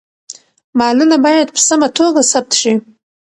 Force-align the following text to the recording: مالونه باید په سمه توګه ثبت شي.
مالونه 0.79 1.17
باید 1.25 1.47
په 1.55 1.61
سمه 1.67 1.87
توګه 1.97 2.21
ثبت 2.31 2.51
شي. 2.61 2.73